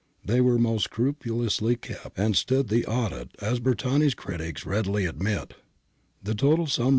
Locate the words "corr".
6.55-6.89